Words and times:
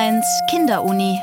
Ö1 0.00 0.22
Kinderuni. 0.48 1.20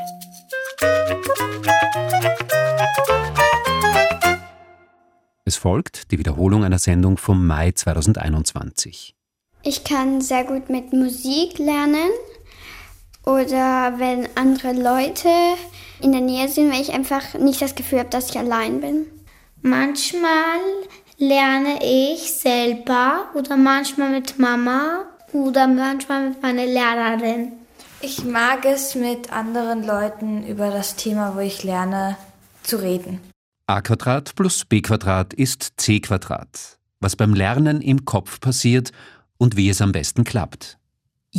Es 5.44 5.56
folgt 5.56 6.12
die 6.12 6.18
Wiederholung 6.20 6.62
einer 6.62 6.78
Sendung 6.78 7.16
vom 7.16 7.44
Mai 7.44 7.72
2021. 7.72 9.16
Ich 9.64 9.82
kann 9.82 10.20
sehr 10.20 10.44
gut 10.44 10.70
mit 10.70 10.92
Musik 10.92 11.58
lernen 11.58 12.10
oder 13.26 13.94
wenn 13.98 14.28
andere 14.36 14.72
Leute 14.72 15.28
in 16.00 16.12
der 16.12 16.20
Nähe 16.20 16.48
sind, 16.48 16.72
weil 16.72 16.80
ich 16.80 16.92
einfach 16.92 17.34
nicht 17.34 17.60
das 17.60 17.74
Gefühl 17.74 17.98
habe, 17.98 18.10
dass 18.10 18.30
ich 18.30 18.38
allein 18.38 18.80
bin. 18.80 19.06
Manchmal 19.60 20.60
lerne 21.16 21.80
ich 21.82 22.32
selber 22.32 23.26
oder 23.34 23.56
manchmal 23.56 24.10
mit 24.10 24.38
Mama 24.38 25.04
oder 25.32 25.66
manchmal 25.66 26.28
mit 26.28 26.40
meiner 26.40 26.66
Lehrerin. 26.66 27.58
Ich 28.00 28.24
mag 28.24 28.64
es, 28.64 28.94
mit 28.94 29.32
anderen 29.32 29.84
Leuten 29.84 30.46
über 30.46 30.70
das 30.70 30.94
Thema, 30.94 31.34
wo 31.34 31.40
ich 31.40 31.64
lerne, 31.64 32.16
zu 32.62 32.76
reden. 32.76 33.20
a 33.66 33.80
plus 33.80 34.64
b 34.64 34.82
ist 35.36 35.72
c. 35.76 36.00
Was 37.00 37.16
beim 37.16 37.34
Lernen 37.34 37.80
im 37.80 38.04
Kopf 38.04 38.40
passiert 38.40 38.92
und 39.36 39.56
wie 39.56 39.68
es 39.68 39.82
am 39.82 39.92
besten 39.92 40.22
klappt. 40.22 40.77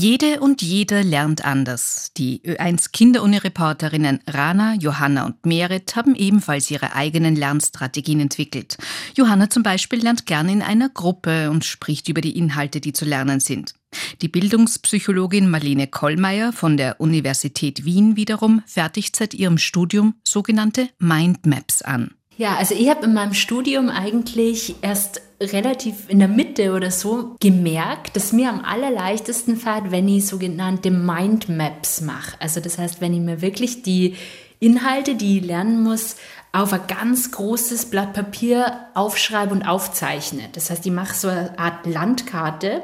Jede 0.02 0.40
und 0.40 0.62
jeder 0.62 1.04
lernt 1.04 1.44
anders. 1.44 2.14
Die 2.16 2.42
Ö1 2.46 2.94
Kinderuni-Reporterinnen 2.94 4.22
Rana, 4.28 4.76
Johanna 4.76 5.26
und 5.26 5.46
Merit 5.46 5.94
haben 5.98 6.16
ebenfalls 6.16 6.72
ihre 6.72 6.96
eigenen 6.96 7.36
Lernstrategien 7.36 8.22
entwickelt. 8.22 8.78
Johanna 9.18 9.50
zum 9.50 9.62
Beispiel 9.62 10.02
lernt 10.02 10.26
gern 10.26 10.48
in 10.48 10.62
einer 10.62 10.88
Gruppe 10.88 11.52
und 11.52 11.66
spricht 11.66 12.08
über 12.08 12.22
die 12.22 12.38
Inhalte, 12.38 12.80
die 12.80 12.94
zu 12.94 13.04
lernen 13.04 13.42
sind. 13.42 13.74
Die 14.22 14.30
Bildungspsychologin 14.30 15.50
Marlene 15.50 15.88
Kollmeier 15.88 16.54
von 16.54 16.78
der 16.78 17.02
Universität 17.02 17.84
Wien 17.84 18.16
wiederum 18.16 18.64
fertigt 18.66 19.18
seit 19.18 19.34
ihrem 19.34 19.58
Studium 19.58 20.14
sogenannte 20.24 20.88
Mindmaps 21.00 21.82
an. 21.82 22.12
Ja, 22.40 22.56
also 22.56 22.74
ich 22.74 22.90
habe 22.90 23.04
in 23.04 23.14
meinem 23.14 23.34
Studium 23.34 23.90
eigentlich 23.90 24.76
erst 24.82 25.22
relativ 25.42 26.08
in 26.08 26.20
der 26.20 26.30
Mitte 26.30 26.74
oder 26.74 26.90
so 26.90 27.36
gemerkt, 27.42 28.16
dass 28.16 28.32
mir 28.32 28.48
am 28.48 28.64
allerleichtesten 28.64 29.58
fällt, 29.58 29.92
wenn 29.92 30.08
ich 30.08 30.26
sogenannte 30.26 30.90
Mindmaps 30.90 32.00
mache. 32.00 32.38
Also 32.40 32.62
das 32.62 32.78
heißt, 32.78 33.02
wenn 33.02 33.14
ich 33.14 33.20
mir 33.20 33.42
wirklich 33.42 33.84
die 33.84 34.16
Inhalte, 34.62 35.16
die 35.16 35.40
ich 35.40 35.46
lernen 35.46 35.84
muss, 35.84 36.16
auf 36.54 36.72
ein 36.72 36.88
ganz 36.88 37.30
großes 37.32 37.88
Blatt 37.88 38.14
Papier 38.14 38.88
aufschreibe 38.94 39.54
und 39.54 39.64
aufzeichne. 39.64 40.44
Das 40.54 40.70
heißt, 40.70 40.86
ich 40.86 40.94
mache 40.94 41.16
so 41.16 41.28
eine 41.28 41.60
Art 41.60 41.86
Landkarte, 41.86 42.84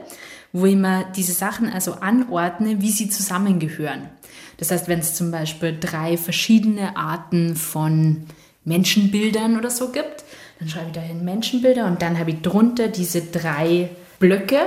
wo 0.52 0.66
ich 0.66 0.76
mir 0.76 1.06
diese 1.16 1.32
Sachen 1.32 1.72
also 1.72 1.94
anordne, 1.94 2.82
wie 2.82 2.92
sie 2.92 3.08
zusammengehören. 3.08 4.10
Das 4.58 4.72
heißt, 4.72 4.90
wenn 4.90 5.00
es 5.00 5.16
zum 5.16 5.32
Beispiel 5.32 5.78
drei 5.80 6.18
verschiedene 6.18 6.98
Arten 6.98 7.56
von 7.56 8.26
Menschenbildern 8.66 9.58
oder 9.58 9.70
so 9.70 9.90
gibt. 9.90 10.24
Dann 10.60 10.70
schreibe 10.70 10.88
ich 10.88 10.94
da 10.94 11.02
hin 11.02 11.24
Menschenbilder 11.24 11.86
und 11.86 12.02
dann 12.02 12.20
habe 12.20 12.32
ich 12.32 12.42
drunter 12.42 12.88
diese 12.88 13.22
drei 13.22 13.90
Blöcke 14.20 14.60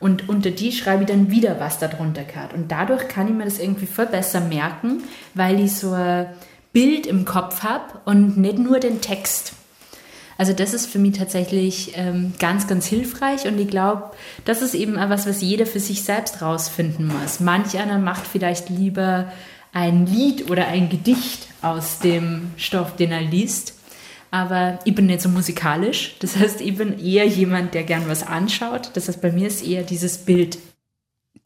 und 0.00 0.28
unter 0.28 0.50
die 0.50 0.72
schreibe 0.72 1.04
ich 1.04 1.08
dann 1.08 1.30
wieder, 1.30 1.58
was 1.58 1.78
da 1.78 1.88
drunter 1.88 2.24
gehört. 2.24 2.54
Und 2.54 2.70
dadurch 2.70 3.08
kann 3.08 3.28
ich 3.28 3.34
mir 3.34 3.44
das 3.44 3.58
irgendwie 3.58 3.86
viel 3.86 4.06
besser 4.06 4.40
merken, 4.40 5.02
weil 5.34 5.60
ich 5.60 5.74
so 5.74 5.92
ein 5.92 6.26
Bild 6.72 7.06
im 7.06 7.24
Kopf 7.24 7.62
habe 7.62 8.00
und 8.04 8.36
nicht 8.36 8.58
nur 8.58 8.78
den 8.78 9.00
Text. 9.00 9.54
Also 10.36 10.52
das 10.52 10.72
ist 10.72 10.86
für 10.86 11.00
mich 11.00 11.18
tatsächlich 11.18 11.94
ähm, 11.96 12.32
ganz, 12.38 12.68
ganz 12.68 12.86
hilfreich 12.86 13.48
und 13.48 13.58
ich 13.58 13.66
glaube, 13.66 14.12
das 14.44 14.62
ist 14.62 14.74
eben 14.74 14.96
etwas, 14.96 15.26
was 15.26 15.42
jeder 15.42 15.66
für 15.66 15.80
sich 15.80 16.04
selbst 16.04 16.40
rausfinden 16.40 17.08
muss. 17.08 17.40
Manch 17.40 17.76
einer 17.76 17.98
macht 17.98 18.24
vielleicht 18.24 18.68
lieber 18.68 19.32
ein 19.72 20.06
Lied 20.06 20.50
oder 20.50 20.68
ein 20.68 20.88
Gedicht 20.88 21.48
aus 21.62 21.98
dem 21.98 22.50
Stoff, 22.56 22.96
den 22.96 23.12
er 23.12 23.22
liest. 23.22 23.74
Aber 24.30 24.78
ich 24.84 24.94
bin 24.94 25.06
nicht 25.06 25.22
so 25.22 25.28
musikalisch. 25.28 26.16
Das 26.20 26.36
heißt, 26.36 26.60
ich 26.60 26.76
bin 26.76 26.98
eher 26.98 27.26
jemand, 27.26 27.74
der 27.74 27.84
gern 27.84 28.08
was 28.08 28.26
anschaut. 28.26 28.90
Das 28.94 29.08
heißt, 29.08 29.22
bei 29.22 29.32
mir 29.32 29.48
ist 29.48 29.66
eher 29.66 29.82
dieses 29.82 30.18
Bild. 30.18 30.58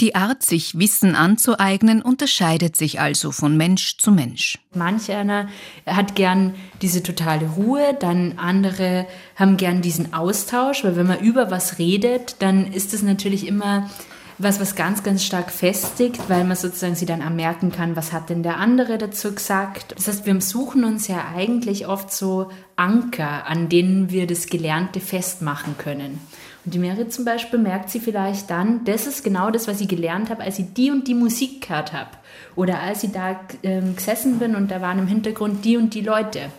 Die 0.00 0.14
Art, 0.14 0.42
sich 0.42 0.78
Wissen 0.78 1.14
anzueignen, 1.14 2.02
unterscheidet 2.02 2.76
sich 2.76 2.98
also 2.98 3.30
von 3.30 3.56
Mensch 3.56 3.98
zu 3.98 4.10
Mensch. 4.10 4.58
Manch 4.74 5.10
einer 5.12 5.48
hat 5.86 6.16
gern 6.16 6.54
diese 6.80 7.02
totale 7.02 7.46
Ruhe, 7.46 7.96
dann 8.00 8.38
andere 8.38 9.06
haben 9.36 9.56
gern 9.56 9.82
diesen 9.82 10.12
Austausch, 10.12 10.82
weil 10.82 10.96
wenn 10.96 11.06
man 11.06 11.20
über 11.20 11.50
was 11.50 11.78
redet, 11.78 12.36
dann 12.40 12.72
ist 12.72 12.94
es 12.94 13.02
natürlich 13.02 13.46
immer 13.46 13.90
was, 14.38 14.60
was 14.60 14.74
ganz, 14.74 15.02
ganz 15.02 15.24
stark 15.24 15.50
festigt, 15.50 16.28
weil 16.28 16.44
man 16.44 16.56
sozusagen 16.56 16.94
sie 16.94 17.06
dann 17.06 17.22
auch 17.22 17.30
merken 17.30 17.72
kann, 17.72 17.96
was 17.96 18.12
hat 18.12 18.30
denn 18.30 18.42
der 18.42 18.56
andere 18.56 18.98
dazu 18.98 19.34
gesagt. 19.34 19.94
Das 19.96 20.08
heißt, 20.08 20.26
wir 20.26 20.40
suchen 20.40 20.84
uns 20.84 21.08
ja 21.08 21.24
eigentlich 21.34 21.86
oft 21.86 22.12
so 22.12 22.50
Anker, 22.76 23.46
an 23.46 23.68
denen 23.68 24.10
wir 24.10 24.26
das 24.26 24.46
Gelernte 24.46 25.00
festmachen 25.00 25.76
können. 25.78 26.20
Und 26.64 26.74
die 26.74 26.78
Merit 26.78 27.12
zum 27.12 27.24
Beispiel 27.24 27.58
merkt 27.58 27.90
sie 27.90 27.98
vielleicht 27.98 28.48
dann, 28.50 28.84
das 28.84 29.06
ist 29.06 29.24
genau 29.24 29.50
das, 29.50 29.66
was 29.66 29.80
ich 29.80 29.88
gelernt 29.88 30.30
habe, 30.30 30.42
als 30.42 30.58
ich 30.58 30.72
die 30.74 30.90
und 30.90 31.08
die 31.08 31.14
Musik 31.14 31.66
gehört 31.66 31.92
habe. 31.92 32.10
Oder 32.54 32.80
als 32.80 33.02
ich 33.02 33.10
da 33.10 33.40
äh, 33.62 33.80
gesessen 33.94 34.38
bin 34.38 34.54
und 34.54 34.70
da 34.70 34.80
waren 34.80 35.00
im 35.00 35.06
Hintergrund 35.08 35.64
die 35.64 35.76
und 35.76 35.94
die 35.94 36.02
Leute. 36.02 36.50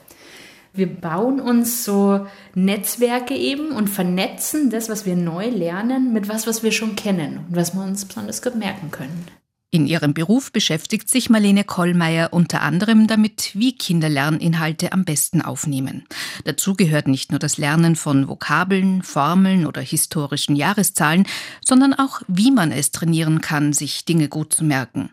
Wir 0.75 0.87
bauen 0.87 1.39
uns 1.39 1.83
so 1.83 2.25
Netzwerke 2.55 3.35
eben 3.35 3.71
und 3.71 3.89
vernetzen 3.89 4.71
das, 4.71 4.89
was 4.89 5.05
wir 5.05 5.15
neu 5.15 5.49
lernen, 5.49 6.13
mit 6.13 6.27
was, 6.27 6.47
was 6.47 6.63
wir 6.63 6.71
schon 6.71 6.95
kennen 6.95 7.45
und 7.47 7.55
was 7.55 7.75
wir 7.75 7.83
uns 7.83 8.05
besonders 8.05 8.41
gut 8.41 8.55
merken 8.55 8.89
können. 8.89 9.27
In 9.69 9.87
ihrem 9.87 10.13
Beruf 10.13 10.51
beschäftigt 10.51 11.09
sich 11.09 11.31
Marlene 11.31 11.63
Kollmeier 11.63 12.31
unter 12.31 12.61
anderem 12.61 13.07
damit, 13.07 13.51
wie 13.55 13.75
Kinder 13.75 14.07
Lerninhalte 14.07 14.91
am 14.91 15.03
besten 15.03 15.41
aufnehmen. 15.41 16.05
Dazu 16.43 16.75
gehört 16.75 17.07
nicht 17.07 17.31
nur 17.31 17.39
das 17.39 17.57
Lernen 17.57 17.95
von 17.95 18.27
Vokabeln, 18.27 19.01
Formeln 19.01 19.65
oder 19.65 19.81
historischen 19.81 20.55
Jahreszahlen, 20.55 21.25
sondern 21.65 21.95
auch, 21.95 22.21
wie 22.27 22.51
man 22.51 22.71
es 22.71 22.91
trainieren 22.91 23.41
kann, 23.41 23.73
sich 23.73 24.05
Dinge 24.05 24.27
gut 24.27 24.53
zu 24.53 24.63
merken. 24.63 25.09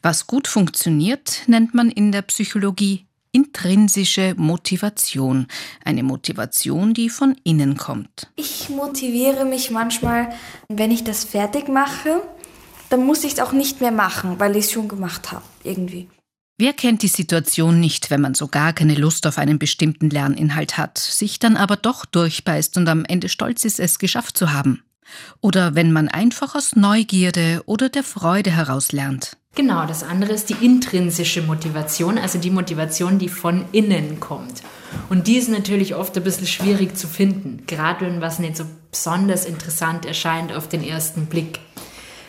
Was 0.00 0.28
gut 0.28 0.46
funktioniert, 0.46 1.42
nennt 1.48 1.74
man 1.74 1.90
in 1.90 2.12
der 2.12 2.22
Psychologie 2.22 3.07
intrinsische 3.32 4.34
Motivation. 4.36 5.46
Eine 5.84 6.02
Motivation, 6.02 6.94
die 6.94 7.10
von 7.10 7.36
innen 7.44 7.76
kommt. 7.76 8.30
Ich 8.36 8.68
motiviere 8.68 9.44
mich 9.44 9.70
manchmal, 9.70 10.30
wenn 10.68 10.90
ich 10.90 11.04
das 11.04 11.24
fertig 11.24 11.68
mache, 11.68 12.22
dann 12.90 13.04
muss 13.04 13.24
ich 13.24 13.34
es 13.34 13.40
auch 13.40 13.52
nicht 13.52 13.80
mehr 13.80 13.92
machen, 13.92 14.38
weil 14.38 14.56
ich 14.56 14.66
es 14.66 14.72
schon 14.72 14.88
gemacht 14.88 15.32
habe, 15.32 15.44
irgendwie. 15.62 16.08
Wer 16.60 16.72
kennt 16.72 17.02
die 17.02 17.08
Situation 17.08 17.78
nicht, 17.78 18.10
wenn 18.10 18.20
man 18.20 18.34
so 18.34 18.48
gar 18.48 18.72
keine 18.72 18.96
Lust 18.96 19.28
auf 19.28 19.38
einen 19.38 19.60
bestimmten 19.60 20.10
Lerninhalt 20.10 20.76
hat, 20.76 20.98
sich 20.98 21.38
dann 21.38 21.56
aber 21.56 21.76
doch 21.76 22.04
durchbeißt 22.04 22.76
und 22.76 22.88
am 22.88 23.04
Ende 23.04 23.28
stolz 23.28 23.64
ist, 23.64 23.78
es 23.78 24.00
geschafft 24.00 24.36
zu 24.36 24.52
haben? 24.52 24.82
Oder 25.40 25.76
wenn 25.76 25.92
man 25.92 26.08
einfach 26.08 26.56
aus 26.56 26.74
Neugierde 26.74 27.62
oder 27.66 27.88
der 27.88 28.02
Freude 28.02 28.50
heraus 28.50 28.90
lernt? 28.90 29.36
Genau, 29.58 29.86
das 29.86 30.04
andere 30.04 30.34
ist 30.34 30.50
die 30.50 30.64
intrinsische 30.64 31.42
Motivation, 31.42 32.16
also 32.16 32.38
die 32.38 32.52
Motivation, 32.52 33.18
die 33.18 33.28
von 33.28 33.64
innen 33.72 34.20
kommt. 34.20 34.62
Und 35.10 35.26
die 35.26 35.36
ist 35.36 35.48
natürlich 35.48 35.96
oft 35.96 36.16
ein 36.16 36.22
bisschen 36.22 36.46
schwierig 36.46 36.96
zu 36.96 37.08
finden, 37.08 37.64
gerade 37.66 38.06
wenn 38.06 38.20
was 38.20 38.38
nicht 38.38 38.56
so 38.56 38.62
besonders 38.92 39.46
interessant 39.46 40.06
erscheint 40.06 40.52
auf 40.52 40.68
den 40.68 40.84
ersten 40.84 41.26
Blick. 41.26 41.58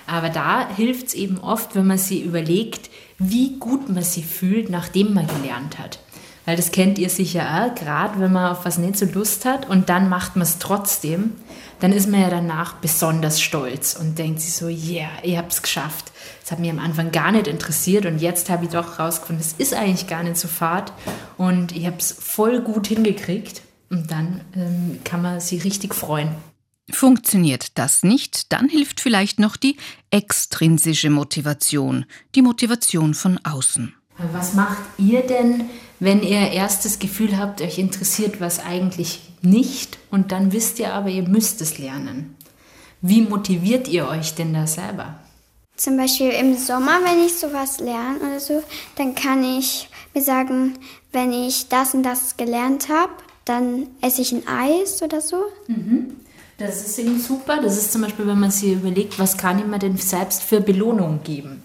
Aber 0.07 0.29
da 0.29 0.67
hilft 0.75 1.09
es 1.09 1.13
eben 1.13 1.37
oft, 1.37 1.75
wenn 1.75 1.85
man 1.85 1.99
sich 1.99 2.23
überlegt, 2.25 2.89
wie 3.19 3.59
gut 3.59 3.89
man 3.89 4.01
sich 4.01 4.25
fühlt, 4.25 4.71
nachdem 4.71 5.13
man 5.13 5.27
gelernt 5.27 5.77
hat. 5.77 5.99
Weil 6.49 6.55
das 6.55 6.71
kennt 6.71 6.97
ihr 6.97 7.11
sicher 7.11 7.43
auch, 7.43 7.75
gerade 7.75 8.19
wenn 8.19 8.31
man 8.31 8.51
auf 8.51 8.65
was 8.65 8.79
nicht 8.79 8.97
so 8.97 9.05
Lust 9.05 9.45
hat 9.45 9.69
und 9.69 9.87
dann 9.87 10.09
macht 10.09 10.35
man 10.35 10.41
es 10.41 10.57
trotzdem, 10.57 11.33
dann 11.79 11.91
ist 11.91 12.09
man 12.09 12.21
ja 12.21 12.31
danach 12.31 12.73
besonders 12.77 13.39
stolz 13.39 13.93
und 13.93 14.17
denkt 14.17 14.41
sich 14.41 14.53
so, 14.53 14.67
yeah, 14.67 15.11
ich 15.21 15.37
habe 15.37 15.49
es 15.49 15.61
geschafft. 15.61 16.11
Das 16.41 16.51
hat 16.51 16.57
mich 16.57 16.71
am 16.71 16.79
Anfang 16.79 17.11
gar 17.11 17.31
nicht 17.31 17.45
interessiert 17.45 18.07
und 18.07 18.17
jetzt 18.17 18.49
habe 18.49 18.65
ich 18.65 18.71
doch 18.71 18.97
rausgefunden, 18.97 19.45
es 19.45 19.53
ist 19.59 19.75
eigentlich 19.75 20.07
gar 20.07 20.23
nicht 20.23 20.37
so 20.37 20.47
fad 20.47 20.91
und 21.37 21.71
ich 21.71 21.85
habe 21.85 21.97
es 21.99 22.11
voll 22.11 22.61
gut 22.61 22.87
hingekriegt 22.87 23.61
und 23.91 24.09
dann 24.09 24.41
ähm, 24.55 25.01
kann 25.03 25.21
man 25.21 25.39
sich 25.41 25.63
richtig 25.63 25.93
freuen. 25.93 26.29
Funktioniert 26.89 27.77
das 27.77 28.01
nicht, 28.01 28.51
dann 28.51 28.69
hilft 28.69 29.01
vielleicht 29.01 29.39
noch 29.39 29.55
die 29.55 29.77
extrinsische 30.09 31.11
Motivation, 31.11 32.05
die 32.33 32.41
Motivation 32.41 33.13
von 33.13 33.37
außen. 33.45 33.93
Was 34.33 34.53
macht 34.53 34.83
ihr 34.97 35.21
denn, 35.21 35.69
wenn 35.99 36.21
ihr 36.21 36.51
erst 36.51 36.85
das 36.85 36.99
Gefühl 36.99 37.37
habt, 37.37 37.61
euch 37.61 37.79
interessiert 37.79 38.41
was 38.41 38.59
eigentlich 38.59 39.21
nicht 39.41 39.97
und 40.11 40.31
dann 40.31 40.51
wisst 40.51 40.79
ihr 40.79 40.93
aber, 40.93 41.09
ihr 41.09 41.27
müsst 41.27 41.61
es 41.61 41.77
lernen? 41.77 42.35
Wie 43.01 43.21
motiviert 43.21 43.87
ihr 43.87 44.07
euch 44.07 44.35
denn 44.35 44.53
da 44.53 44.67
selber? 44.67 45.19
Zum 45.77 45.95
Beispiel 45.95 46.31
im 46.31 46.57
Sommer, 46.57 46.99
wenn 47.05 47.25
ich 47.25 47.35
sowas 47.35 47.79
lerne 47.79 48.19
oder 48.19 48.41
so, 48.41 48.61
dann 48.97 49.15
kann 49.15 49.41
ich 49.43 49.89
mir 50.13 50.21
sagen, 50.21 50.77
wenn 51.13 51.31
ich 51.31 51.69
das 51.69 51.93
und 51.93 52.03
das 52.03 52.35
gelernt 52.35 52.89
habe, 52.89 53.13
dann 53.45 53.87
esse 54.01 54.21
ich 54.21 54.33
ein 54.33 54.45
Eis 54.45 55.01
oder 55.01 55.21
so. 55.21 55.37
Mhm. 55.67 56.17
Das 56.57 56.85
ist 56.85 56.99
eben 56.99 57.19
super. 57.21 57.61
Das 57.61 57.77
ist 57.77 57.93
zum 57.93 58.01
Beispiel, 58.01 58.27
wenn 58.27 58.39
man 58.39 58.51
sich 58.51 58.73
überlegt, 58.73 59.17
was 59.17 59.37
kann 59.37 59.59
ich 59.59 59.65
mir 59.65 59.79
denn 59.79 59.95
selbst 59.95 60.43
für 60.43 60.59
Belohnung 60.59 61.21
geben. 61.23 61.63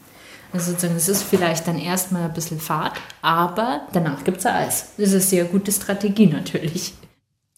Also 0.54 0.70
sozusagen, 0.70 0.94
es 0.94 1.08
ist 1.08 1.24
vielleicht 1.24 1.66
dann 1.66 1.80
erstmal 1.80 2.22
ein 2.22 2.32
bisschen 2.32 2.60
Fahrt, 2.60 3.00
aber 3.22 3.88
danach 3.92 4.22
gibt 4.22 4.38
es 4.38 4.46
Eis. 4.46 4.92
Das 4.96 5.08
ist 5.08 5.14
eine 5.14 5.20
sehr 5.20 5.44
gute 5.46 5.72
Strategie 5.72 6.26
natürlich. 6.26 6.94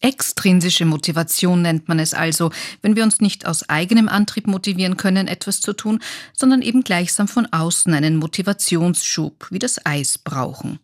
Extrinsische 0.01 0.87
Motivation 0.87 1.61
nennt 1.61 1.89
man 1.89 1.99
es 1.99 2.15
also, 2.15 2.51
wenn 2.81 2.97
wir 2.97 3.05
uns 3.05 3.21
nicht 3.21 3.47
aus 3.47 3.69
eigenem 3.69 4.09
Antrieb 4.09 4.47
motivieren 4.47 4.97
können, 4.97 5.29
etwas 5.29 5.61
zu 5.61 5.75
tun, 5.75 6.01
sondern 6.33 6.63
eben 6.63 6.85
gleichsam 6.85 7.29
von 7.29 7.45
außen 7.53 7.93
einen 7.93 8.17
Motivationsschub 8.17 9.49
wie 9.51 9.59
das 9.59 9.85
Eis 9.85 10.17
brauchen. 10.17 10.79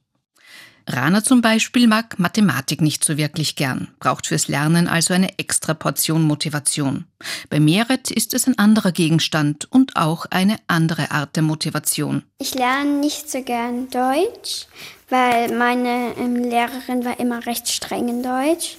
Rana 0.86 1.22
zum 1.22 1.42
Beispiel 1.42 1.86
mag 1.86 2.18
Mathematik 2.18 2.80
nicht 2.80 3.04
so 3.04 3.16
wirklich 3.16 3.56
gern, 3.56 3.88
braucht 4.00 4.26
fürs 4.26 4.48
Lernen 4.48 4.88
also 4.88 5.14
eine 5.14 5.38
extra 5.38 5.74
Portion 5.74 6.22
Motivation. 6.22 7.06
Bei 7.50 7.60
Meret 7.60 8.10
ist 8.10 8.34
es 8.34 8.46
ein 8.46 8.58
anderer 8.58 8.92
Gegenstand 8.92 9.66
und 9.70 9.96
auch 9.96 10.26
eine 10.30 10.56
andere 10.66 11.10
Art 11.10 11.36
der 11.36 11.42
Motivation. 11.42 12.22
Ich 12.38 12.54
lerne 12.54 12.98
nicht 12.98 13.30
so 13.30 13.42
gern 13.42 13.88
Deutsch, 13.90 14.66
weil 15.08 15.56
meine 15.56 16.14
ähm, 16.18 16.36
Lehrerin 16.36 17.04
war 17.04 17.20
immer 17.20 17.46
recht 17.46 17.68
streng 17.68 18.08
in 18.08 18.22
Deutsch. 18.22 18.78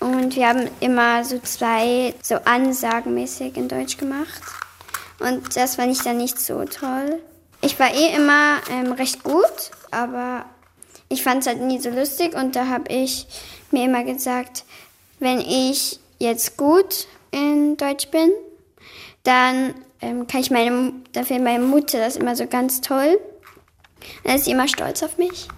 Und 0.00 0.34
wir 0.34 0.48
haben 0.48 0.66
immer 0.80 1.24
so 1.24 1.38
zwei 1.40 2.14
so 2.22 2.36
Ansagenmäßig 2.36 3.56
in 3.56 3.68
Deutsch 3.68 3.98
gemacht. 3.98 4.40
Und 5.18 5.54
das 5.54 5.76
fand 5.76 5.92
ich 5.92 6.02
dann 6.02 6.16
nicht 6.16 6.40
so 6.40 6.64
toll. 6.64 7.20
Ich 7.60 7.78
war 7.78 7.92
eh 7.92 8.16
immer 8.16 8.56
ähm, 8.70 8.92
recht 8.92 9.22
gut, 9.22 9.70
aber 9.90 10.46
ich 11.10 11.22
fand 11.22 11.40
es 11.40 11.46
halt 11.46 11.60
nie 11.60 11.78
so 11.78 11.90
lustig 11.90 12.34
und 12.34 12.56
da 12.56 12.68
habe 12.68 12.90
ich 12.90 13.26
mir 13.70 13.84
immer 13.84 14.04
gesagt, 14.04 14.64
wenn 15.18 15.40
ich 15.40 15.98
jetzt 16.18 16.56
gut 16.56 17.06
in 17.32 17.76
Deutsch 17.76 18.08
bin, 18.08 18.30
dann 19.24 19.74
ähm, 20.00 20.26
kann 20.26 20.40
ich 20.40 20.50
meine, 20.50 20.92
dafür 21.12 21.40
meine 21.40 21.64
Mutter 21.64 21.98
das 21.98 22.16
immer 22.16 22.36
so 22.36 22.46
ganz 22.46 22.80
toll. 22.80 23.18
Dann 24.24 24.36
ist 24.36 24.46
sie 24.46 24.52
immer 24.52 24.68
stolz 24.68 25.02
auf 25.02 25.18
mich. 25.18 25.48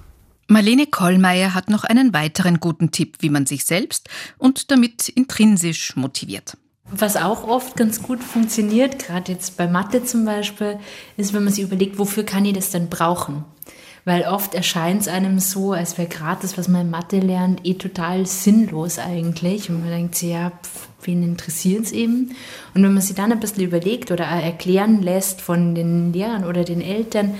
Marlene 0.49 0.87
Kollmeier 0.87 1.54
hat 1.54 1.70
noch 1.70 1.84
einen 1.84 2.12
weiteren 2.12 2.58
guten 2.58 2.90
Tipp, 2.90 3.19
wie 3.20 3.31
man 3.31 3.46
sich 3.46 3.64
selbst 3.64 4.08
und 4.38 4.70
damit 4.70 5.08
intrinsisch 5.08 5.96
motiviert. 5.96 6.56
Was 6.90 7.16
auch 7.16 7.46
oft 7.46 7.76
ganz 7.76 8.02
gut 8.02 8.22
funktioniert, 8.22 8.99
gerade 8.99 9.32
jetzt 9.32 9.56
bei 9.56 9.66
Mathe 9.66 10.04
zum 10.04 10.25
Beispiel, 10.25 10.78
ist, 11.16 11.32
wenn 11.32 11.44
man 11.44 11.52
sich 11.52 11.64
überlegt, 11.64 11.99
wofür 11.99 12.25
kann 12.25 12.44
ich 12.44 12.54
das 12.54 12.70
denn 12.70 12.90
brauchen? 12.90 13.44
Weil 14.04 14.22
oft 14.22 14.54
erscheint 14.54 15.02
es 15.02 15.08
einem 15.08 15.38
so, 15.38 15.72
als 15.72 15.96
wäre 15.96 16.08
das, 16.40 16.58
was 16.58 16.66
man 16.66 16.82
in 16.82 16.90
Mathe 16.90 17.20
lernt, 17.20 17.60
eh 17.64 17.75
total 17.75 18.26
sinnlos 18.26 18.99
eigentlich. 18.99 19.70
Und 19.70 19.81
man 19.81 19.90
denkt 19.90 20.16
sich, 20.16 20.31
ja, 20.31 20.50
pf, 20.50 20.88
wen 21.02 21.22
interessiert 21.22 21.84
es 21.84 21.93
eben? 21.93 22.34
Und 22.75 22.82
wenn 22.82 22.94
man 22.94 23.02
sich 23.02 23.14
dann 23.14 23.31
ein 23.31 23.40
bisschen 23.40 23.64
überlegt 23.64 24.10
oder 24.10 24.25
erklären 24.25 25.02
lässt 25.02 25.40
von 25.40 25.75
den 25.75 26.12
Lehrern 26.12 26.44
oder 26.44 26.64
den 26.64 26.81
Eltern, 26.81 27.34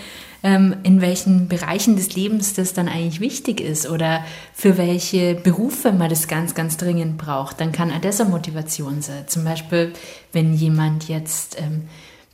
ähm, 0.45 0.77
in 0.83 1.01
welchen 1.01 1.49
Bereichen 1.49 1.97
des 1.97 2.15
Lebens 2.15 2.55
das 2.55 2.75
dann 2.75 2.89
eigentlich 2.89 3.21
wichtig 3.21 3.61
ist 3.61 3.89
oder 3.89 4.25
für 4.53 4.77
welche 4.77 5.35
Berufe 5.35 5.93
man 5.93 6.11
das 6.11 6.27
ganz, 6.27 6.55
ganz 6.55 6.77
dringend 6.77 7.19
braucht, 7.19 7.61
dann 7.61 7.73
kann 7.73 7.93
auch 7.93 8.01
das 8.01 8.21
eine 8.21 8.31
Motivation 8.31 9.03
sein. 9.03 9.25
Zum 9.27 9.45
Beispiel, 9.45 9.93
wenn 10.33 10.55
jemand 10.55 11.09
jetzt 11.09 11.61
ähm, 11.61 11.83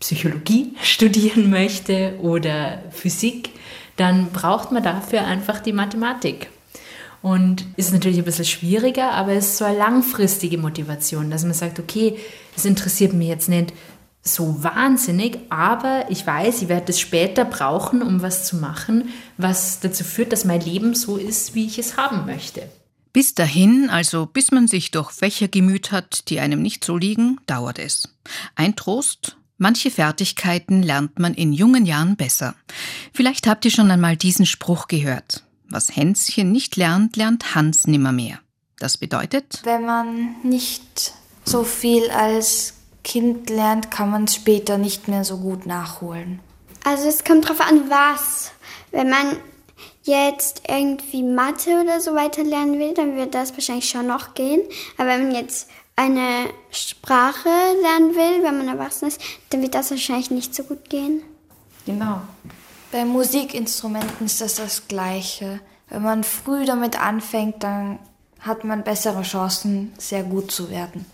Psychologie 0.00 0.75
studieren 0.82 1.50
möchte 1.50 2.19
oder 2.20 2.82
Physik, 2.90 3.50
dann 3.99 4.31
braucht 4.31 4.73
man 4.73 4.83
dafür 4.83 5.25
einfach 5.25 5.61
die 5.61 5.73
Mathematik. 5.73 6.49
Und 7.21 7.67
ist 7.77 7.93
natürlich 7.93 8.19
ein 8.19 8.25
bisschen 8.25 8.45
schwieriger, 8.45 9.11
aber 9.11 9.33
es 9.33 9.47
ist 9.47 9.59
so 9.59 9.65
eine 9.65 9.77
langfristige 9.77 10.56
Motivation, 10.56 11.31
dass 11.31 11.43
man 11.43 11.53
sagt, 11.53 11.81
okay, 11.81 12.17
das 12.55 12.65
interessiert 12.65 13.12
mich 13.12 13.29
jetzt 13.29 13.49
nicht 13.49 13.73
so 14.23 14.62
wahnsinnig, 14.62 15.39
aber 15.49 16.06
ich 16.11 16.27
weiß, 16.27 16.62
ich 16.62 16.69
werde 16.69 16.93
es 16.93 17.00
später 17.00 17.45
brauchen, 17.45 18.03
um 18.03 18.23
was 18.23 18.45
zu 18.45 18.56
machen, 18.56 19.09
was 19.37 19.81
dazu 19.81 20.05
führt, 20.05 20.33
dass 20.33 20.45
mein 20.45 20.61
Leben 20.61 20.95
so 20.95 21.17
ist, 21.17 21.55
wie 21.55 21.67
ich 21.67 21.79
es 21.79 21.97
haben 21.97 22.27
möchte. 22.27 22.69
Bis 23.12 23.35
dahin, 23.35 23.91
also 23.91 24.27
bis 24.27 24.53
man 24.53 24.69
sich 24.69 24.91
durch 24.91 25.11
Fächer 25.11 25.49
gemüht 25.49 25.91
hat, 25.91 26.29
die 26.29 26.41
einem 26.41 26.62
nicht 26.62 26.85
so 26.85 26.97
liegen, 26.97 27.41
dauert 27.47 27.79
es. 27.79 28.09
Ein 28.55 28.77
Trost, 28.77 29.37
Manche 29.58 29.90
Fertigkeiten 29.90 30.84
lernt 30.84 31.19
man 31.19 31.34
in 31.34 31.52
jungen 31.52 31.84
Jahren 31.84 32.14
besser. 32.14 32.55
Vielleicht 33.12 33.49
habt 33.49 33.64
ihr 33.64 33.72
schon 33.72 33.90
einmal 33.90 34.16
diesen 34.16 34.46
Spruch 34.46 34.87
gehört. 34.87 35.43
Was 35.69 35.94
Hänschen 35.94 36.52
nicht 36.52 36.76
lernt, 36.76 37.16
lernt 37.16 37.56
Hans 37.56 37.88
nimmermehr. 37.88 38.38
Das 38.78 38.96
bedeutet? 38.96 39.60
Wenn 39.64 39.84
man 39.84 40.37
nicht 40.44 41.12
so 41.44 41.64
viel 41.64 42.08
als 42.10 42.75
Kind 43.02 43.50
lernt, 43.50 43.90
kann 43.90 44.10
man 44.10 44.25
es 44.25 44.37
später 44.37 44.78
nicht 44.78 45.08
mehr 45.08 45.25
so 45.25 45.38
gut 45.38 45.66
nachholen. 45.66 46.38
Also 46.84 47.08
es 47.08 47.25
kommt 47.25 47.49
drauf 47.49 47.61
an, 47.61 47.90
was. 47.90 48.52
Wenn 48.93 49.11
man 49.11 49.37
jetzt 50.04 50.62
irgendwie 50.69 51.25
Mathe 51.25 51.81
oder 51.82 52.00
so 52.00 52.14
weiter 52.14 52.44
lernen 52.44 52.78
will, 52.78 52.94
dann 52.94 53.16
wird 53.16 53.34
das 53.34 53.52
wahrscheinlich 53.54 53.88
schon 53.88 54.06
noch 54.06 54.34
gehen. 54.34 54.62
Aber 54.96 55.08
wenn 55.08 55.26
man 55.26 55.34
jetzt 55.34 55.69
eine 55.99 56.49
Sprache 56.71 57.49
lernen 57.83 58.15
will, 58.15 58.45
wenn 58.45 58.56
man 58.56 58.69
erwachsen 58.69 59.09
ist, 59.09 59.21
dann 59.50 59.62
wird 59.62 59.75
das 59.75 59.91
wahrscheinlich 59.91 60.31
nicht 60.31 60.55
so 60.55 60.62
gut 60.62 60.89
gehen. 60.89 61.23
Genau. 61.87 62.21
Bei 62.93 63.05
Musikinstrumenten 63.05 64.27
ist 64.27 64.41
das 64.41 64.55
das 64.55 64.87
Gleiche. 64.87 65.61
Wenn 65.89 66.03
man 66.03 66.23
früh 66.23 66.65
damit 66.65 67.00
anfängt, 67.00 67.65
dann 67.65 67.99
hat 68.39 68.62
man 68.62 68.85
bessere 68.85 69.23
Chancen, 69.23 69.93
sehr 69.99 70.23
gut 70.23 70.53
zu 70.53 70.71
werden. 70.71 71.05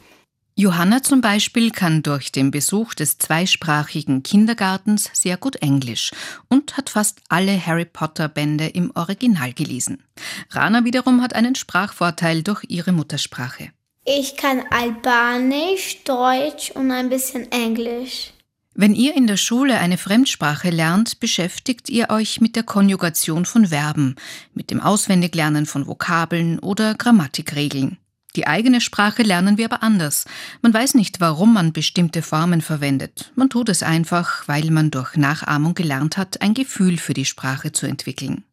Johanna 0.54 1.02
zum 1.02 1.22
Beispiel 1.22 1.70
kann 1.70 2.02
durch 2.02 2.30
den 2.30 2.50
Besuch 2.50 2.94
des 2.94 3.16
zweisprachigen 3.18 4.22
Kindergartens 4.22 5.08
sehr 5.14 5.38
gut 5.38 5.56
Englisch 5.56 6.12
und 6.48 6.76
hat 6.76 6.90
fast 6.90 7.22
alle 7.28 7.58
Harry 7.66 7.86
Potter 7.86 8.28
Bände 8.28 8.66
im 8.66 8.92
Original 8.94 9.54
gelesen. 9.54 10.04
Rana 10.50 10.84
wiederum 10.84 11.22
hat 11.22 11.34
einen 11.34 11.54
Sprachvorteil 11.54 12.42
durch 12.42 12.64
ihre 12.68 12.92
Muttersprache. 12.92 13.70
Ich 14.06 14.36
kann 14.36 14.62
Albanisch, 14.68 16.04
Deutsch 16.04 16.70
und 16.72 16.90
ein 16.90 17.08
bisschen 17.08 17.50
Englisch. 17.50 18.32
Wenn 18.74 18.94
ihr 18.94 19.16
in 19.16 19.26
der 19.26 19.38
Schule 19.38 19.78
eine 19.78 19.96
Fremdsprache 19.96 20.68
lernt, 20.68 21.20
beschäftigt 21.20 21.88
ihr 21.88 22.10
euch 22.10 22.42
mit 22.42 22.54
der 22.54 22.64
Konjugation 22.64 23.46
von 23.46 23.68
Verben, 23.68 24.16
mit 24.52 24.70
dem 24.70 24.80
Auswendiglernen 24.80 25.64
von 25.64 25.86
Vokabeln 25.86 26.58
oder 26.58 26.94
Grammatikregeln. 26.94 27.96
Die 28.36 28.46
eigene 28.46 28.82
Sprache 28.82 29.22
lernen 29.22 29.56
wir 29.56 29.66
aber 29.66 29.82
anders. 29.82 30.26
Man 30.60 30.74
weiß 30.74 30.94
nicht, 30.94 31.20
warum 31.20 31.54
man 31.54 31.72
bestimmte 31.72 32.20
Formen 32.20 32.60
verwendet. 32.60 33.32
Man 33.36 33.48
tut 33.48 33.70
es 33.70 33.82
einfach, 33.82 34.46
weil 34.48 34.70
man 34.70 34.90
durch 34.90 35.16
Nachahmung 35.16 35.72
gelernt 35.72 36.18
hat, 36.18 36.42
ein 36.42 36.52
Gefühl 36.52 36.98
für 36.98 37.14
die 37.14 37.24
Sprache 37.24 37.72
zu 37.72 37.86
entwickeln. 37.86 38.44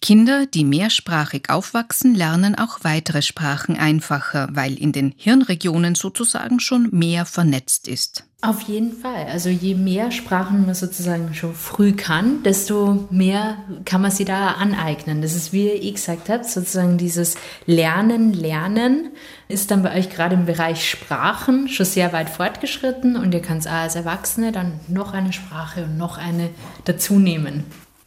Kinder, 0.00 0.46
die 0.46 0.64
mehrsprachig 0.64 1.50
aufwachsen, 1.50 2.14
lernen 2.14 2.54
auch 2.54 2.78
weitere 2.82 3.22
Sprachen 3.22 3.76
einfacher, 3.76 4.48
weil 4.52 4.78
in 4.78 4.92
den 4.92 5.14
Hirnregionen 5.16 5.94
sozusagen 5.94 6.60
schon 6.60 6.88
mehr 6.92 7.26
vernetzt 7.26 7.88
ist. 7.88 8.24
Auf 8.44 8.60
jeden 8.62 8.92
Fall. 8.92 9.26
Also 9.32 9.48
je 9.48 9.74
mehr 9.74 10.10
Sprachen 10.10 10.66
man 10.66 10.74
sozusagen 10.74 11.32
schon 11.32 11.54
früh 11.54 11.92
kann, 11.92 12.42
desto 12.42 13.08
mehr 13.10 13.56
kann 13.86 14.02
man 14.02 14.10
sie 14.10 14.26
da 14.26 14.48
aneignen. 14.48 15.22
Das 15.22 15.34
ist, 15.34 15.54
wie 15.54 15.68
ich 15.68 15.94
gesagt 15.94 16.28
habe, 16.28 16.44
sozusagen 16.44 16.98
dieses 16.98 17.36
Lernen, 17.64 18.34
Lernen 18.34 19.12
ist 19.48 19.70
dann 19.70 19.82
bei 19.82 19.96
euch 19.96 20.10
gerade 20.10 20.34
im 20.34 20.44
Bereich 20.44 20.86
Sprachen 20.86 21.68
schon 21.68 21.86
sehr 21.86 22.12
weit 22.12 22.28
fortgeschritten 22.28 23.16
und 23.16 23.32
ihr 23.32 23.40
könnt 23.40 23.66
als 23.66 23.96
Erwachsene 23.96 24.52
dann 24.52 24.78
noch 24.88 25.14
eine 25.14 25.32
Sprache 25.32 25.84
und 25.84 25.96
noch 25.96 26.18
eine 26.18 26.50
dazu 26.84 27.18
nehmen. 27.18 27.64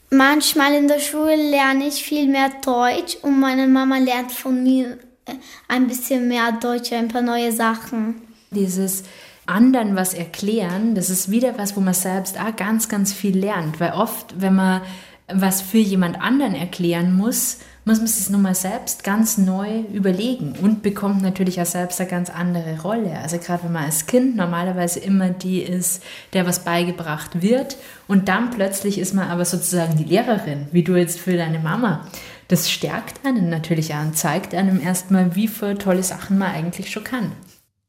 Manchmal 0.10 0.74
in 0.74 0.88
der 0.88 1.00
Schule 1.00 1.36
lerne 1.36 1.88
ich 1.88 2.04
viel 2.04 2.28
mehr 2.28 2.50
Deutsch 2.64 3.18
und 3.22 3.40
meine 3.40 3.68
Mama 3.68 3.98
lernt 3.98 4.32
von 4.32 4.64
mir 4.64 4.98
äh, 5.26 5.34
ein 5.68 5.88
bisschen 5.88 6.28
mehr 6.28 6.54
Deutsch, 6.54 6.94
ein 6.94 7.10
paar 7.10 7.22
neue 7.22 7.52
Sachen. 7.52 8.22
Dieses 8.52 9.04
anderen 9.46 9.96
was 9.96 10.14
erklären, 10.14 10.96
das 10.96 11.10
ist 11.10 11.30
wieder 11.30 11.58
was, 11.58 11.76
wo 11.76 11.82
man 11.82 11.94
selbst 11.94 12.40
auch 12.40 12.56
ganz, 12.56 12.88
ganz 12.88 13.12
viel 13.12 13.38
lernt. 13.38 13.80
Weil 13.80 13.94
oft, 13.94 14.40
wenn 14.40 14.56
man 14.56 14.82
was 15.28 15.62
für 15.62 15.78
jemand 15.78 16.22
anderen 16.22 16.56
erklären 16.56 17.14
muss, 17.14 17.58
muss 17.88 18.00
man 18.00 18.06
es 18.06 18.30
nochmal 18.30 18.54
selbst 18.54 19.06
ganz 19.06 19.38
neu 19.38 19.80
überlegen 19.94 20.54
und 20.62 20.84
bekommt 20.84 21.22
natürlich 21.22 21.62
auch 21.62 21.66
selbst 21.66 22.02
eine 22.02 22.10
ganz 22.10 22.30
andere 22.30 22.82
Rolle. 22.82 23.18
Also 23.18 23.38
gerade 23.38 23.64
wenn 23.64 23.72
man 23.72 23.86
als 23.86 24.06
Kind 24.06 24.36
normalerweise 24.36 25.00
immer 25.00 25.30
die 25.30 25.62
ist, 25.62 26.04
der 26.34 26.46
was 26.46 26.66
beigebracht 26.66 27.42
wird 27.42 27.78
und 28.08 28.28
dann 28.28 28.52
plötzlich 28.52 29.00
ist 29.00 29.14
man 29.14 29.30
aber 29.30 29.46
sozusagen 29.46 29.96
die 29.96 30.04
Lehrerin, 30.04 30.68
wie 30.74 30.84
du 30.84 30.98
jetzt 30.98 31.18
für 31.18 31.38
deine 31.38 31.60
Mama. 31.60 32.06
Das 32.50 32.70
stärkt 32.70 33.26
einen 33.26 33.50
natürlich 33.50 33.94
auch 33.94 34.02
und 34.02 34.18
zeigt 34.18 34.54
einem 34.54 34.82
erstmal, 34.82 35.36
wie 35.36 35.48
viele 35.48 35.78
tolle 35.78 36.04
Sachen 36.04 36.38
man 36.38 36.52
eigentlich 36.52 36.92
schon 36.92 37.06
kann. 37.06 37.32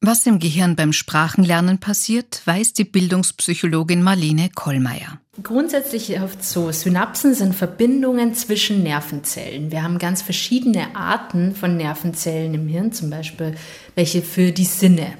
Was 0.00 0.24
im 0.26 0.38
Gehirn 0.38 0.76
beim 0.76 0.92
Sprachenlernen 0.92 1.78
passiert, 1.78 2.42
weiß 2.44 2.72
die 2.72 2.84
Bildungspsychologin 2.84 4.00
Marlene 4.00 4.48
Kollmeier. 4.54 5.20
Grundsätzlich 5.42 6.20
oft 6.20 6.42
so. 6.42 6.72
Synapsen 6.72 7.32
sind 7.34 7.54
Verbindungen 7.54 8.34
zwischen 8.34 8.82
Nervenzellen. 8.82 9.70
Wir 9.70 9.84
haben 9.84 9.98
ganz 9.98 10.20
verschiedene 10.20 10.96
Arten 10.96 11.54
von 11.54 11.76
Nervenzellen 11.76 12.54
im 12.54 12.66
Hirn, 12.66 12.92
zum 12.92 13.10
Beispiel 13.10 13.54
welche 13.94 14.22
für 14.22 14.50
die 14.50 14.64
Sinne. 14.64 15.12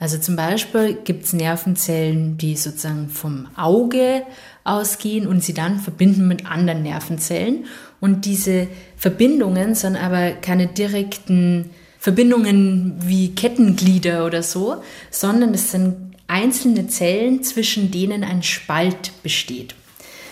Also 0.00 0.18
zum 0.18 0.34
Beispiel 0.34 0.94
gibt 1.04 1.24
es 1.24 1.32
Nervenzellen, 1.32 2.36
die 2.36 2.56
sozusagen 2.56 3.08
vom 3.08 3.46
Auge 3.56 4.24
ausgehen 4.64 5.28
und 5.28 5.44
sie 5.44 5.54
dann 5.54 5.78
verbinden 5.78 6.26
mit 6.26 6.44
anderen 6.44 6.82
Nervenzellen. 6.82 7.66
Und 8.00 8.24
diese 8.24 8.66
Verbindungen 8.96 9.76
sind 9.76 9.94
aber 9.94 10.32
keine 10.32 10.66
direkten 10.66 11.70
Verbindungen 12.00 12.96
wie 12.98 13.32
Kettenglieder 13.32 14.26
oder 14.26 14.42
so, 14.42 14.82
sondern 15.12 15.54
es 15.54 15.70
sind 15.70 16.11
einzelne 16.32 16.88
Zellen, 16.88 17.42
zwischen 17.42 17.90
denen 17.90 18.24
ein 18.24 18.42
Spalt 18.42 19.12
besteht. 19.22 19.74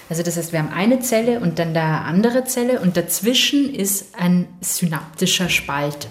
Also 0.09 0.25
das 0.25 0.37
heißt, 0.37 0.53
wir 0.53 0.59
haben 0.59 0.73
eine 0.73 1.01
Zelle 1.01 1.39
und 1.39 1.59
dann 1.61 1.75
da 1.75 2.01
andere 2.01 2.45
Zelle 2.45 2.81
und 2.81 2.97
dazwischen 2.97 3.73
ist 3.73 4.15
ein 4.19 4.49
synaptischer 4.61 5.49
Spalt. 5.49 6.09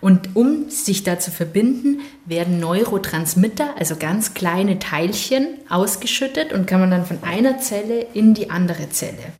Und 0.00 0.34
um 0.34 0.70
sich 0.70 1.04
da 1.04 1.18
zu 1.18 1.30
verbinden, 1.30 2.00
werden 2.24 2.58
Neurotransmitter, 2.58 3.74
also 3.78 3.96
ganz 3.96 4.32
kleine 4.32 4.78
Teilchen, 4.78 5.58
ausgeschüttet 5.68 6.52
und 6.54 6.66
kann 6.66 6.80
man 6.80 6.90
dann 6.90 7.04
von 7.04 7.22
einer 7.22 7.58
Zelle 7.58 8.06
in 8.14 8.32
die 8.32 8.50
andere 8.50 8.88
Zelle. 8.88 9.34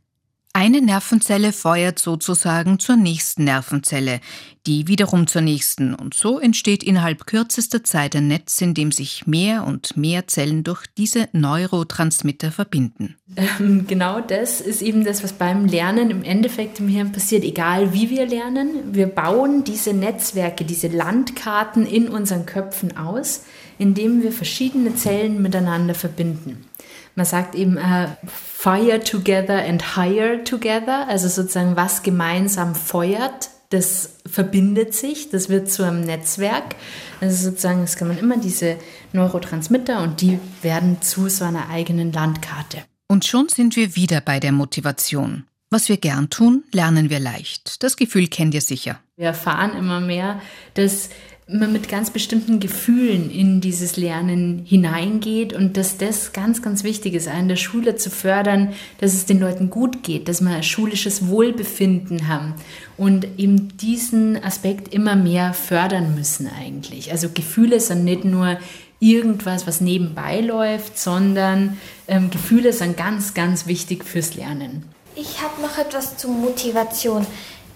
Eine 0.52 0.82
Nervenzelle 0.82 1.52
feuert 1.52 2.00
sozusagen 2.00 2.80
zur 2.80 2.96
nächsten 2.96 3.44
Nervenzelle, 3.44 4.20
die 4.66 4.88
wiederum 4.88 5.28
zur 5.28 5.42
nächsten, 5.42 5.94
und 5.94 6.12
so 6.12 6.40
entsteht 6.40 6.82
innerhalb 6.82 7.24
kürzester 7.26 7.84
Zeit 7.84 8.16
ein 8.16 8.26
Netz, 8.26 8.60
in 8.60 8.74
dem 8.74 8.90
sich 8.90 9.28
mehr 9.28 9.64
und 9.64 9.96
mehr 9.96 10.26
Zellen 10.26 10.64
durch 10.64 10.86
diese 10.98 11.28
Neurotransmitter 11.32 12.50
verbinden. 12.50 13.16
Ähm, 13.36 13.86
genau 13.86 14.20
das 14.20 14.60
ist 14.60 14.82
eben 14.82 15.04
das, 15.04 15.22
was 15.22 15.32
beim 15.32 15.66
Lernen 15.66 16.10
im 16.10 16.24
Endeffekt 16.24 16.80
im 16.80 16.88
Hirn 16.88 17.12
passiert, 17.12 17.44
egal 17.44 17.94
wie 17.94 18.10
wir 18.10 18.26
lernen. 18.26 18.92
Wir 18.92 19.06
bauen 19.06 19.62
diese 19.62 19.92
Netzwerke, 19.92 20.64
diese 20.64 20.88
Landkarten 20.88 21.86
in 21.86 22.08
unseren 22.08 22.44
Köpfen 22.44 22.96
aus, 22.96 23.44
indem 23.78 24.22
wir 24.22 24.32
verschiedene 24.32 24.96
Zellen 24.96 25.40
miteinander 25.40 25.94
verbinden. 25.94 26.66
Man 27.14 27.26
sagt 27.26 27.54
eben 27.54 27.76
äh, 27.76 28.08
fire 28.26 29.00
together 29.00 29.64
and 29.64 29.96
hire 29.96 30.44
together, 30.44 31.08
also 31.08 31.28
sozusagen 31.28 31.76
was 31.76 32.02
gemeinsam 32.02 32.74
feuert, 32.74 33.50
das 33.70 34.16
verbindet 34.26 34.94
sich, 34.94 35.30
das 35.30 35.48
wird 35.48 35.70
zu 35.70 35.84
einem 35.84 36.02
Netzwerk. 36.02 36.74
Also 37.20 37.50
sozusagen, 37.50 37.84
es 37.84 37.96
kann 37.96 38.08
man 38.08 38.18
immer 38.18 38.36
diese 38.36 38.76
Neurotransmitter 39.12 40.02
und 40.02 40.20
die 40.20 40.38
werden 40.62 41.00
zu 41.02 41.28
so 41.28 41.44
einer 41.44 41.68
eigenen 41.68 42.12
Landkarte. 42.12 42.82
Und 43.06 43.24
schon 43.24 43.48
sind 43.48 43.76
wir 43.76 43.96
wieder 43.96 44.20
bei 44.20 44.40
der 44.40 44.52
Motivation. 44.52 45.44
Was 45.72 45.88
wir 45.88 45.98
gern 45.98 46.30
tun, 46.30 46.64
lernen 46.72 47.10
wir 47.10 47.20
leicht. 47.20 47.84
Das 47.84 47.96
Gefühl 47.96 48.26
kennt 48.26 48.54
ihr 48.54 48.60
sicher. 48.60 48.98
Wir 49.16 49.26
erfahren 49.26 49.76
immer 49.76 50.00
mehr, 50.00 50.40
dass 50.74 51.10
man 51.52 51.72
mit 51.72 51.88
ganz 51.88 52.10
bestimmten 52.10 52.60
Gefühlen 52.60 53.30
in 53.30 53.60
dieses 53.60 53.96
Lernen 53.96 54.64
hineingeht 54.66 55.52
und 55.52 55.76
dass 55.76 55.96
das 55.96 56.32
ganz, 56.32 56.62
ganz 56.62 56.84
wichtig 56.84 57.14
ist, 57.14 57.26
in 57.26 57.48
der 57.48 57.56
Schule 57.56 57.96
zu 57.96 58.10
fördern, 58.10 58.72
dass 58.98 59.14
es 59.14 59.26
den 59.26 59.40
Leuten 59.40 59.70
gut 59.70 60.02
geht, 60.02 60.28
dass 60.28 60.40
wir 60.40 60.62
schulisches 60.62 61.26
Wohlbefinden 61.26 62.28
haben 62.28 62.54
und 62.96 63.26
eben 63.38 63.76
diesen 63.78 64.42
Aspekt 64.42 64.94
immer 64.94 65.16
mehr 65.16 65.54
fördern 65.54 66.14
müssen 66.14 66.48
eigentlich. 66.48 67.10
Also 67.10 67.28
Gefühle 67.32 67.80
sind 67.80 68.04
nicht 68.04 68.24
nur 68.24 68.58
irgendwas, 69.00 69.66
was 69.66 69.80
nebenbei 69.80 70.40
läuft, 70.40 70.98
sondern 70.98 71.78
ähm, 72.06 72.30
Gefühle 72.30 72.72
sind 72.72 72.96
ganz, 72.96 73.34
ganz 73.34 73.66
wichtig 73.66 74.04
fürs 74.04 74.34
Lernen. 74.34 74.84
Ich 75.16 75.42
habe 75.42 75.60
noch 75.62 75.78
etwas 75.78 76.16
zur 76.16 76.30
Motivation. 76.30 77.26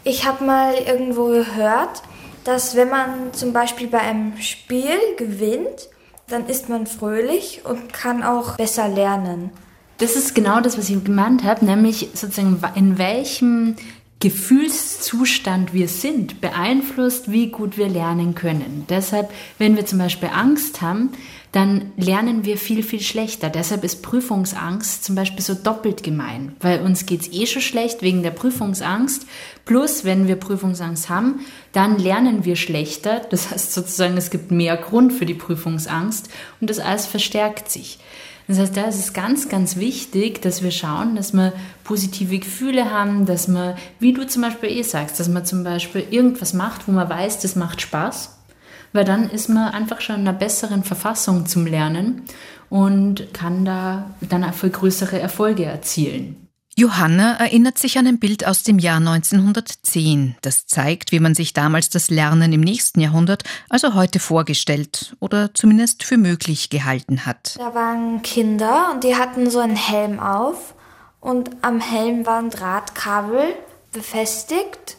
Ich 0.05 0.27
habe 0.27 0.45
mal 0.45 0.75
irgendwo 0.75 1.27
gehört, 1.29 2.03
dass 2.45 2.77
wenn 2.77 2.91
man 2.91 3.33
zum 3.33 3.53
Beispiel 3.53 3.89
bei 3.89 4.01
einem 4.01 4.41
Spiel 4.41 4.99
gewinnt, 5.17 5.89
dann 6.29 6.47
ist 6.47 6.69
man 6.69 6.87
fröhlich 6.87 7.63
und 7.65 7.93
kann 7.93 8.23
auch 8.23 8.57
besser 8.57 8.89
lernen. 8.89 9.51
Das 9.99 10.17
ist 10.17 10.35
genau 10.35 10.61
das, 10.61 10.77
was 10.77 10.89
ich 10.89 11.03
gemeint 11.05 11.45
habe, 11.45 11.65
nämlich 11.65 12.11
sozusagen 12.15 12.61
in 12.75 12.99
welchem 12.99 13.77
Gefühlszustand 14.25 15.75
wir 15.75 15.87
sind, 15.87 16.41
beeinflusst, 16.41 17.31
wie 17.31 17.49
gut 17.49 17.77
wir 17.77 17.91
lernen 17.91 18.35
können. 18.35 18.87
Deshalb, 18.89 19.31
wenn 19.59 19.77
wir 19.77 19.85
zum 19.85 19.99
Beispiel 19.99 20.31
Angst 20.33 20.81
haben, 20.81 21.11
dann 21.53 21.93
lernen 21.99 22.47
wir 22.47 22.57
viel, 22.57 22.83
viel 22.83 23.03
schlechter. 23.03 23.51
Deshalb 23.51 23.85
ist 23.85 24.03
Prüfungsangst 24.03 25.05
zum 25.05 25.15
Beispiel 25.15 25.45
so 25.45 25.53
doppelt 25.53 26.03
gemein, 26.03 26.57
weil 26.61 26.81
uns 26.81 27.05
geht 27.05 27.21
es 27.21 27.33
eh 27.35 27.45
schon 27.45 27.61
schlecht 27.61 28.01
wegen 28.01 28.23
der 28.23 28.31
Prüfungsangst. 28.31 29.27
Plus, 29.67 30.07
wenn 30.07 30.27
wir 30.27 30.37
Prüfungsangst 30.37 31.11
haben, 31.11 31.41
dann 31.73 31.99
lernen 31.99 32.47
wir 32.47 32.57
schlechter. 32.57 33.21
Das 33.29 33.51
heißt 33.51 33.75
sozusagen, 33.75 34.17
es 34.17 34.31
gibt 34.31 34.51
mehr 34.51 34.79
Grund 34.79 35.13
für 35.13 35.27
die 35.27 35.35
Prüfungsangst 35.35 36.31
und 36.63 36.71
das 36.71 36.79
alles 36.79 37.05
verstärkt 37.05 37.71
sich. 37.71 37.99
Das 38.47 38.59
heißt, 38.59 38.77
da 38.77 38.83
ist 38.85 38.99
es 38.99 39.13
ganz, 39.13 39.49
ganz 39.49 39.77
wichtig, 39.77 40.43
dass 40.43 40.63
wir 40.63 40.71
schauen, 40.71 41.17
dass 41.17 41.33
wir 41.33 41.53
positive 41.83 42.39
Gefühle 42.39 42.91
haben, 42.91 43.25
dass 43.25 43.49
man, 43.49 43.75
wie 44.01 44.13
du 44.13 44.27
zum 44.27 44.43
Beispiel 44.43 44.71
eh 44.71 44.83
sagst, 44.83 45.19
dass 45.19 45.29
man 45.29 45.47
zum 45.47 45.65
Beispiel 45.65 46.07
irgendwas 46.11 46.53
macht, 46.53 46.87
wo 46.87 46.93
man 46.93 47.09
weiß, 47.09 47.41
das 47.41 47.57
macht 47.57 47.81
Spaß 47.81 48.35
weil 48.95 49.05
dann 49.05 49.29
ist 49.29 49.49
man 49.49 49.73
einfach 49.75 50.01
schon 50.01 50.21
in 50.21 50.29
einer 50.29 50.39
besseren 50.39 50.85
Verfassung 50.85 51.47
zum 51.47 51.67
Lernen 51.67 52.23
und 52.71 53.35
kann 53.35 53.65
da 53.67 54.11
dann 54.21 54.45
auch 54.45 54.55
viel 54.55 54.71
größere 54.71 55.19
Erfolge 55.19 55.65
erzielen. 55.65 56.44
Johanna 56.77 57.37
erinnert 57.37 57.79
sich 57.79 57.99
an 57.99 58.07
ein 58.09 58.19
Bild 58.19 58.45
aus 58.45 58.65
dem 58.65 58.81
Jahr 58.81 58.97
1910, 58.97 60.35
das 60.43 60.67
zeigt, 60.67 61.13
wie 61.13 61.21
man 61.21 61.37
sich 61.37 61.53
damals 61.53 61.89
das 61.89 62.11
Lernen 62.11 62.53
im 62.53 62.63
nächsten 62.63 62.99
Jahrhundert, 62.99 63.45
also 63.69 63.95
heute 63.95 64.19
vorgestellt 64.19 65.15
oder 65.21 65.55
zumindest 65.55 66.03
für 66.03 66.17
möglich 66.17 66.71
gehalten 66.71 67.27
hat. 67.27 67.57
Da 67.61 67.75
waren 67.77 68.23
Kinder 68.23 68.91
und 68.93 69.05
die 69.05 69.15
hatten 69.15 69.51
so 69.51 69.61
einen 69.61 69.77
Helm 69.77 70.19
auf 70.19 70.75
und 71.21 71.51
am 71.63 71.81
Helm 71.81 72.27
waren 72.27 72.51
Drahtkabel 72.51 73.55
befestigt 73.93 74.97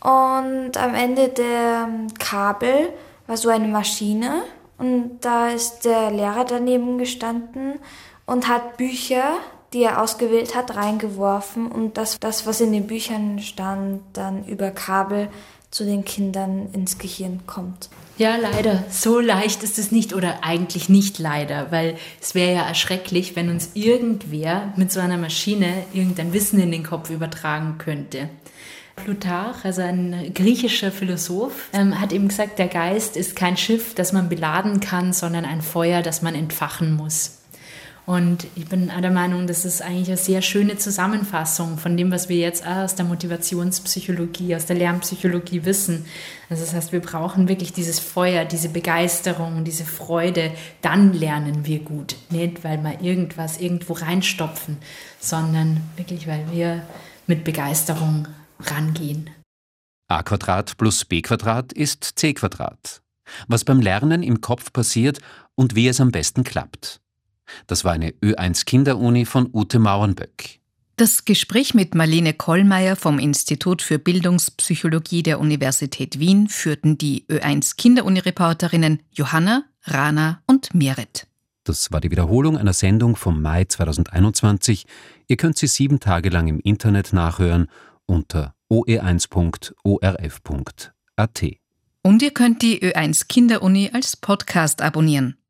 und 0.00 0.76
am 0.76 0.94
Ende 0.94 1.30
der 1.30 1.88
Kabel 2.18 2.90
war 3.26 3.38
so 3.38 3.48
eine 3.48 3.68
Maschine 3.68 4.42
und 4.76 5.20
da 5.22 5.48
ist 5.48 5.86
der 5.86 6.10
Lehrer 6.10 6.44
daneben 6.44 6.98
gestanden 6.98 7.78
und 8.26 8.48
hat 8.48 8.76
Bücher, 8.76 9.38
die 9.72 9.82
er 9.82 10.02
ausgewählt 10.02 10.54
hat, 10.54 10.76
reingeworfen 10.76 11.70
und 11.70 11.96
das, 11.96 12.18
das 12.20 12.46
was 12.46 12.60
in 12.60 12.72
den 12.72 12.86
Büchern 12.86 13.40
stand, 13.40 14.00
dann 14.12 14.44
über 14.44 14.70
Kabel 14.70 15.28
zu 15.70 15.84
den 15.84 16.04
Kindern 16.04 16.68
ins 16.72 16.98
Gehirn 16.98 17.40
kommt. 17.46 17.90
Ja, 18.18 18.36
leider. 18.36 18.84
So 18.90 19.20
leicht 19.20 19.62
ist 19.62 19.78
es 19.78 19.92
nicht 19.92 20.14
oder 20.14 20.38
eigentlich 20.42 20.88
nicht 20.88 21.18
leider, 21.18 21.70
weil 21.70 21.96
es 22.20 22.34
wäre 22.34 22.54
ja 22.54 22.66
erschrecklich, 22.66 23.36
wenn 23.36 23.50
uns 23.50 23.70
irgendwer 23.74 24.72
mit 24.76 24.90
so 24.90 25.00
einer 25.00 25.18
Maschine 25.18 25.84
irgendein 25.92 26.32
Wissen 26.32 26.58
in 26.58 26.70
den 26.70 26.82
Kopf 26.82 27.10
übertragen 27.10 27.76
könnte. 27.76 28.30
Plutarch, 28.96 29.64
also 29.64 29.82
ein 29.82 30.32
griechischer 30.32 30.90
Philosoph, 30.90 31.68
ähm, 31.74 32.00
hat 32.00 32.12
eben 32.12 32.28
gesagt, 32.28 32.58
der 32.58 32.68
Geist 32.68 33.18
ist 33.18 33.36
kein 33.36 33.58
Schiff, 33.58 33.94
das 33.94 34.14
man 34.14 34.30
beladen 34.30 34.80
kann, 34.80 35.12
sondern 35.12 35.44
ein 35.44 35.60
Feuer, 35.60 36.00
das 36.00 36.22
man 36.22 36.34
entfachen 36.34 36.96
muss. 36.96 37.35
Und 38.06 38.46
ich 38.54 38.68
bin 38.68 38.86
der 38.86 39.10
Meinung, 39.10 39.48
das 39.48 39.64
ist 39.64 39.82
eigentlich 39.82 40.06
eine 40.06 40.16
sehr 40.16 40.40
schöne 40.40 40.78
Zusammenfassung 40.78 41.76
von 41.76 41.96
dem, 41.96 42.12
was 42.12 42.28
wir 42.28 42.36
jetzt 42.36 42.64
aus 42.64 42.94
der 42.94 43.04
Motivationspsychologie, 43.04 44.54
aus 44.54 44.66
der 44.66 44.76
Lernpsychologie 44.76 45.64
wissen. 45.64 46.06
Also 46.48 46.64
das 46.64 46.72
heißt, 46.72 46.92
wir 46.92 47.00
brauchen 47.00 47.48
wirklich 47.48 47.72
dieses 47.72 47.98
Feuer, 47.98 48.44
diese 48.44 48.68
Begeisterung, 48.68 49.64
diese 49.64 49.84
Freude. 49.84 50.52
Dann 50.82 51.14
lernen 51.14 51.66
wir 51.66 51.80
gut. 51.80 52.14
Nicht, 52.30 52.62
weil 52.62 52.80
wir 52.84 53.00
irgendwas 53.00 53.58
irgendwo 53.58 53.94
reinstopfen, 53.94 54.76
sondern 55.18 55.80
wirklich, 55.96 56.28
weil 56.28 56.44
wir 56.52 56.82
mit 57.26 57.42
Begeisterung 57.42 58.28
rangehen. 58.60 59.30
a 60.08 60.22
Quadrat 60.22 60.76
plus 60.76 61.04
b 61.04 61.22
Quadrat 61.22 61.72
ist 61.72 62.04
c. 62.16 62.36
Was 63.48 63.64
beim 63.64 63.80
Lernen 63.80 64.22
im 64.22 64.40
Kopf 64.40 64.72
passiert 64.72 65.18
und 65.56 65.74
wie 65.74 65.88
es 65.88 66.00
am 66.00 66.12
besten 66.12 66.44
klappt. 66.44 67.00
Das 67.66 67.84
war 67.84 67.92
eine 67.92 68.10
Ö1 68.10 68.64
Kinderuni 68.64 69.24
von 69.24 69.48
Ute 69.52 69.78
Mauernböck. 69.78 70.60
Das 70.96 71.26
Gespräch 71.26 71.74
mit 71.74 71.94
Marlene 71.94 72.32
Kollmeier 72.32 72.96
vom 72.96 73.18
Institut 73.18 73.82
für 73.82 73.98
Bildungspsychologie 73.98 75.22
der 75.22 75.40
Universität 75.40 76.18
Wien 76.18 76.48
führten 76.48 76.96
die 76.96 77.26
Ö1 77.28 77.76
Kinderuni-Reporterinnen 77.76 79.02
Johanna, 79.12 79.64
Rana 79.84 80.40
und 80.46 80.74
Merit. 80.74 81.26
Das 81.64 81.92
war 81.92 82.00
die 82.00 82.10
Wiederholung 82.10 82.56
einer 82.56 82.72
Sendung 82.72 83.14
vom 83.16 83.42
Mai 83.42 83.64
2021. 83.64 84.86
Ihr 85.26 85.36
könnt 85.36 85.58
sie 85.58 85.66
sieben 85.66 86.00
Tage 86.00 86.30
lang 86.30 86.48
im 86.48 86.60
Internet 86.60 87.12
nachhören 87.12 87.66
unter 88.06 88.54
oe1.orf.at. 88.70 89.74
Und 92.02 92.22
ihr 92.22 92.30
könnt 92.30 92.62
die 92.62 92.80
Ö1 92.80 93.26
Kinderuni 93.28 93.90
als 93.92 94.16
Podcast 94.16 94.80
abonnieren. 94.80 95.36